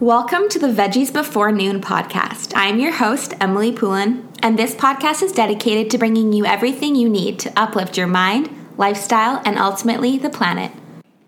Welcome 0.00 0.48
to 0.50 0.60
the 0.60 0.68
Veggies 0.68 1.12
Before 1.12 1.50
Noon 1.50 1.80
podcast. 1.80 2.52
I'm 2.54 2.78
your 2.78 2.92
host, 2.92 3.34
Emily 3.40 3.72
Poulin, 3.72 4.28
and 4.40 4.56
this 4.56 4.72
podcast 4.72 5.24
is 5.24 5.32
dedicated 5.32 5.90
to 5.90 5.98
bringing 5.98 6.32
you 6.32 6.46
everything 6.46 6.94
you 6.94 7.08
need 7.08 7.40
to 7.40 7.52
uplift 7.56 7.96
your 7.96 8.06
mind, 8.06 8.48
lifestyle, 8.76 9.42
and 9.44 9.58
ultimately 9.58 10.16
the 10.16 10.30
planet. 10.30 10.70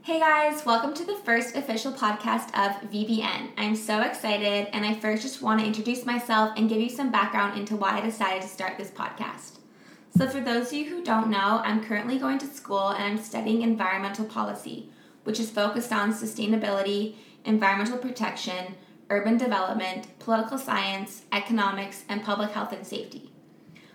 Hey 0.03 0.21
guys, 0.21 0.65
welcome 0.65 0.95
to 0.95 1.05
the 1.05 1.17
first 1.17 1.57
official 1.57 1.93
podcast 1.93 2.51
of 2.51 2.89
VBN. 2.93 3.49
I'm 3.57 3.75
so 3.75 4.03
excited, 4.03 4.69
and 4.73 4.87
I 4.87 4.95
first 4.95 5.23
just 5.23 5.43
want 5.43 5.59
to 5.59 5.67
introduce 5.67 6.07
myself 6.07 6.53
and 6.57 6.69
give 6.69 6.81
you 6.81 6.91
some 6.91 7.11
background 7.11 7.59
into 7.59 7.75
why 7.75 7.99
I 7.99 8.03
decided 8.03 8.43
to 8.43 8.49
start 8.49 8.79
this 8.79 8.93
podcast. 8.93 9.59
So, 10.17 10.29
for 10.29 10.39
those 10.39 10.69
of 10.69 10.75
you 10.75 10.85
who 10.85 11.03
don't 11.03 11.29
know, 11.29 11.61
I'm 11.65 11.85
currently 11.85 12.21
going 12.21 12.39
to 12.39 12.47
school 12.47 12.91
and 12.91 13.03
I'm 13.03 13.19
studying 13.19 13.63
environmental 13.63 14.27
policy, 14.27 14.91
which 15.25 15.41
is 15.41 15.51
focused 15.51 15.93
on 15.93 16.13
sustainability 16.13 17.17
environmental 17.51 17.99
protection, 17.99 18.77
urban 19.11 19.37
development, 19.37 20.07
political 20.21 20.57
science, 20.57 21.23
economics, 21.33 22.05
and 22.09 22.23
public 22.23 22.53
health 22.53 22.73
and 22.73 22.87
safety. 22.87 23.33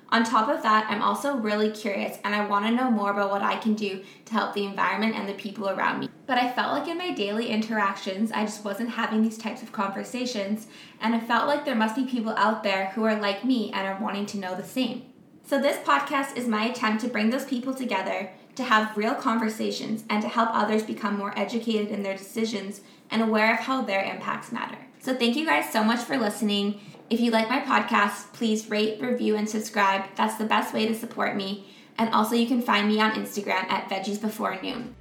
On 0.09 0.23
top 0.23 0.50
of 0.50 0.62
that, 0.62 0.86
I'm 0.90 1.02
also 1.02 1.38
really 1.38 1.72
curious 1.72 2.20
and 2.23 2.36
I 2.36 2.46
want 2.46 2.66
to 2.66 2.72
know 2.72 2.91
more 2.91 3.12
about 3.12 3.32
what 3.32 3.41
I 3.41 3.55
can 3.55 3.73
do 3.73 4.04
to 4.26 4.34
help 4.34 4.54
the 4.54 4.66
environment 4.66 5.16
and 5.16 5.27
the 5.27 5.34
people 5.34 5.70
around 5.70 5.99
me. 5.99 6.10
But 6.27 6.38
I 6.38 6.52
felt 6.52 6.73
like 6.77 6.88
in 6.88 6.98
my 6.98 7.12
daily 7.12 7.48
interactions, 7.48 8.32
I 8.32 8.46
just 8.46 8.66
wasn't 8.66 8.90
having 8.91 9.23
these 9.23 9.38
types 9.38 9.63
of 9.63 9.72
conversations, 9.72 10.68
and 10.99 11.16
I 11.16 11.20
felt 11.20 11.48
like 11.48 11.63
there 11.63 11.76
must 11.76 11.96
be 11.96 12.05
people 12.05 12.34
out 12.35 12.62
there 12.62 12.88
who 12.88 13.04
are 13.05 13.20
like 13.20 13.46
me 13.46 13.72
and 13.72 13.88
are 13.88 14.02
wanting 14.02 14.26
to 14.27 14.38
know 14.38 14.54
the 14.54 14.63
same. 14.63 15.04
So, 15.48 15.62
this 15.62 15.77
podcast 15.77 16.35
is 16.35 16.48
my 16.48 16.65
attempt 16.65 17.02
to 17.04 17.08
bring 17.08 17.30
those 17.30 17.46
people 17.46 17.74
together 17.74 18.32
to 18.56 18.64
have 18.64 18.96
real 18.98 19.16
conversations 19.16 20.04
and 20.10 20.22
to 20.22 20.30
help 20.30 20.50
others 20.52 20.84
become 20.84 21.18
more 21.18 21.38
educated 21.38 21.90
in 21.90 22.04
their 22.04 22.18
decisions 22.18 22.82
and 23.12 23.22
aware 23.22 23.54
of 23.54 23.60
how 23.60 23.82
their 23.82 24.04
impacts 24.04 24.52
matter. 24.52 24.78
So, 25.00 25.14
thank 25.14 25.36
you 25.36 25.46
guys 25.46 25.72
so 25.72 25.84
much 25.84 26.00
for 26.00 26.18
listening. 26.18 26.80
If 27.10 27.20
you 27.20 27.30
like 27.30 27.50
my 27.50 27.60
podcast, 27.60 28.34
please 28.34 28.70
rate, 28.70 29.00
review, 29.00 29.36
and 29.36 29.48
subscribe. 29.48 30.06
That's 30.16 30.38
the 30.38 30.46
best 30.46 30.74
way 30.74 30.88
to 30.88 30.96
support 30.96 31.36
me. 31.36 31.68
And 31.98 32.14
also, 32.14 32.36
you 32.36 32.48
can 32.48 32.62
find 32.62 32.88
me 32.88 33.00
on 33.00 33.12
Instagram 33.12 33.70
at 33.70 33.90
Veggies 33.90 34.20
Before 34.20 34.60
Noon. 34.62 34.96